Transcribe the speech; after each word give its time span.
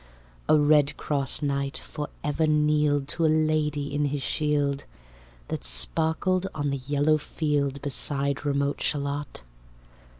A 0.49 0.57
redcross 0.57 1.43
knight 1.43 1.77
for 1.77 2.09
ever 2.23 2.47
kneeled 2.47 3.07
To 3.09 3.25
a 3.27 3.29
lady 3.29 3.93
in 3.93 4.05
his 4.05 4.23
shield, 4.23 4.85
That 5.49 5.63
sparkled 5.63 6.47
on 6.55 6.71
the 6.71 6.81
yellow 6.87 7.19
field, 7.19 7.79
Beside 7.83 8.43
remote 8.43 8.81
Shalott. 8.81 9.43